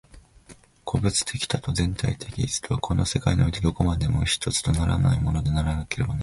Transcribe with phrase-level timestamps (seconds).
[0.83, 6.19] 個物的多と全体的一とは、この世界においてどこまでも一とならないものでなければならない。